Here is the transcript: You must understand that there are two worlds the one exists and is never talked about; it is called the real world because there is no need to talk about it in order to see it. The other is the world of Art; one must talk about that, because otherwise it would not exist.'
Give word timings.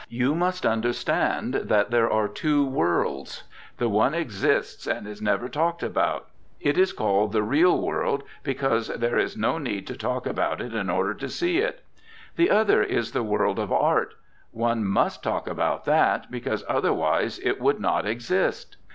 You 0.09 0.33
must 0.33 0.65
understand 0.65 1.53
that 1.53 1.91
there 1.91 2.09
are 2.11 2.27
two 2.27 2.65
worlds 2.65 3.43
the 3.77 3.87
one 3.87 4.15
exists 4.15 4.87
and 4.87 5.05
is 5.07 5.21
never 5.21 5.47
talked 5.47 5.83
about; 5.83 6.29
it 6.59 6.75
is 6.75 6.91
called 6.91 7.33
the 7.33 7.43
real 7.43 7.79
world 7.79 8.23
because 8.41 8.87
there 8.87 9.19
is 9.19 9.37
no 9.37 9.59
need 9.59 9.85
to 9.85 9.95
talk 9.95 10.25
about 10.25 10.59
it 10.59 10.73
in 10.73 10.89
order 10.89 11.13
to 11.13 11.29
see 11.29 11.59
it. 11.59 11.83
The 12.35 12.49
other 12.49 12.81
is 12.81 13.11
the 13.11 13.21
world 13.21 13.59
of 13.59 13.71
Art; 13.71 14.15
one 14.49 14.83
must 14.85 15.21
talk 15.21 15.47
about 15.47 15.85
that, 15.85 16.31
because 16.31 16.63
otherwise 16.67 17.37
it 17.37 17.61
would 17.61 17.79
not 17.79 18.07
exist.' 18.07 18.77